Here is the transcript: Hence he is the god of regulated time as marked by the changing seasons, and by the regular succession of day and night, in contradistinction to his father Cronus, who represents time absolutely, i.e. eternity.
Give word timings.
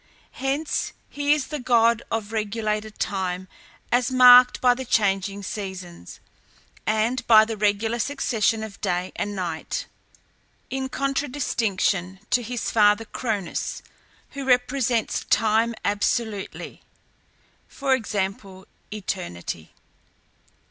Hence 0.39 0.93
he 1.11 1.31
is 1.31 1.49
the 1.49 1.59
god 1.59 2.01
of 2.09 2.31
regulated 2.31 2.97
time 2.97 3.47
as 3.91 4.09
marked 4.09 4.59
by 4.59 4.73
the 4.73 4.83
changing 4.83 5.43
seasons, 5.43 6.19
and 6.87 7.23
by 7.27 7.45
the 7.45 7.55
regular 7.55 7.99
succession 7.99 8.63
of 8.63 8.81
day 8.81 9.11
and 9.15 9.35
night, 9.35 9.85
in 10.71 10.89
contradistinction 10.89 12.19
to 12.31 12.41
his 12.41 12.71
father 12.71 13.05
Cronus, 13.05 13.83
who 14.31 14.43
represents 14.43 15.23
time 15.25 15.75
absolutely, 15.85 16.81
i.e. 17.79 18.63
eternity. 18.91 19.71